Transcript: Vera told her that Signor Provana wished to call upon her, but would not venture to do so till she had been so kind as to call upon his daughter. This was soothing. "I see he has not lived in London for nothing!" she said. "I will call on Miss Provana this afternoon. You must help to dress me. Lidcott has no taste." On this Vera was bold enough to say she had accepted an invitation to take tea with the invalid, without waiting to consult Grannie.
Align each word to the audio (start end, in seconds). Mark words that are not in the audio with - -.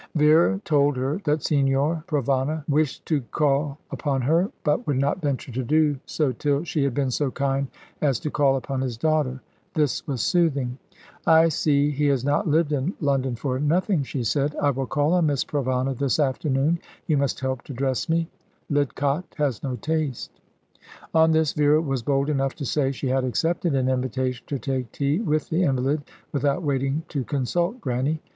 Vera 0.15 0.59
told 0.65 0.97
her 0.97 1.21
that 1.25 1.43
Signor 1.43 2.03
Provana 2.07 2.67
wished 2.67 3.05
to 3.05 3.21
call 3.29 3.77
upon 3.91 4.23
her, 4.23 4.49
but 4.63 4.87
would 4.87 4.97
not 4.97 5.21
venture 5.21 5.51
to 5.51 5.63
do 5.63 5.99
so 6.07 6.31
till 6.31 6.63
she 6.63 6.83
had 6.83 6.95
been 6.95 7.11
so 7.11 7.29
kind 7.29 7.67
as 8.01 8.19
to 8.21 8.31
call 8.31 8.55
upon 8.55 8.81
his 8.81 8.97
daughter. 8.97 9.39
This 9.75 10.07
was 10.07 10.21
soothing. 10.23 10.79
"I 11.27 11.49
see 11.49 11.91
he 11.91 12.07
has 12.07 12.25
not 12.25 12.47
lived 12.47 12.73
in 12.73 12.95
London 12.99 13.35
for 13.35 13.59
nothing!" 13.59 14.01
she 14.01 14.23
said. 14.23 14.55
"I 14.59 14.71
will 14.71 14.87
call 14.87 15.13
on 15.13 15.27
Miss 15.27 15.45
Provana 15.45 15.95
this 15.95 16.19
afternoon. 16.19 16.79
You 17.05 17.17
must 17.17 17.39
help 17.41 17.61
to 17.65 17.73
dress 17.75 18.09
me. 18.09 18.27
Lidcott 18.71 19.35
has 19.37 19.61
no 19.61 19.75
taste." 19.75 20.31
On 21.13 21.31
this 21.31 21.53
Vera 21.53 21.79
was 21.79 22.01
bold 22.01 22.27
enough 22.27 22.55
to 22.55 22.65
say 22.65 22.91
she 22.91 23.09
had 23.09 23.23
accepted 23.23 23.75
an 23.75 23.87
invitation 23.87 24.47
to 24.47 24.57
take 24.57 24.91
tea 24.93 25.19
with 25.19 25.49
the 25.49 25.61
invalid, 25.61 26.01
without 26.31 26.63
waiting 26.63 27.03
to 27.09 27.23
consult 27.23 27.79
Grannie. 27.79 28.19